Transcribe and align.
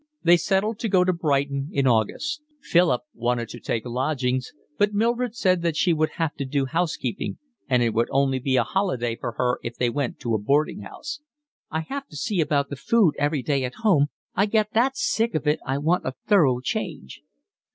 They 0.23 0.35
settled 0.37 0.79
to 0.79 0.89
go 0.89 1.03
to 1.03 1.13
Brighton 1.13 1.69
in 1.71 1.85
August. 1.85 2.41
Philip 2.59 3.03
wanted 3.13 3.49
to 3.49 3.59
take 3.59 3.85
lodgings, 3.85 4.51
but 4.79 4.95
Mildred 4.95 5.35
said 5.35 5.61
that 5.61 5.75
she 5.77 5.93
would 5.93 6.13
have 6.15 6.33
to 6.37 6.43
do 6.45 6.65
housekeeping, 6.65 7.37
and 7.69 7.83
it 7.83 7.93
would 7.93 8.07
only 8.09 8.39
be 8.39 8.55
a 8.55 8.63
holiday 8.63 9.15
for 9.15 9.33
her 9.33 9.59
if 9.61 9.77
they 9.77 9.91
went 9.91 10.17
to 10.21 10.33
a 10.33 10.39
boarding 10.39 10.81
house. 10.81 11.19
"I 11.69 11.81
have 11.81 12.07
to 12.07 12.15
see 12.15 12.41
about 12.41 12.71
the 12.71 12.75
food 12.75 13.13
every 13.19 13.43
day 13.43 13.63
at 13.63 13.75
home, 13.85 14.07
I 14.33 14.47
get 14.47 14.73
that 14.73 14.97
sick 14.97 15.35
of 15.35 15.45
it 15.45 15.59
I 15.67 15.77
want 15.77 16.03
a 16.07 16.15
thorough 16.25 16.61
change." 16.61 17.21